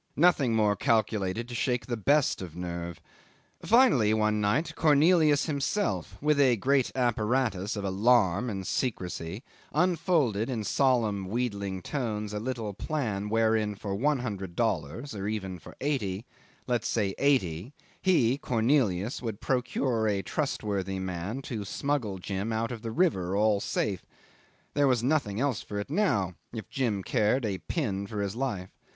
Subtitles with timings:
[0.15, 2.99] Nothing more calculated to shake the best of nerve.
[3.63, 10.63] Finally, one night, Cornelius himself, with a great apparatus of alarm and secrecy, unfolded in
[10.63, 16.25] solemn wheedling tones a little plan wherein for one hundred dollars or even for eighty;
[16.65, 17.71] let's say eighty
[18.01, 23.59] he, Cornelius, would procure a trustworthy man to smuggle Jim out of the river, all
[23.59, 24.03] safe.
[24.73, 28.71] There was nothing else for it now if Jim cared a pin for his life.